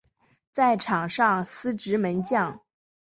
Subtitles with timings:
[0.51, 2.59] 在场上司职门将。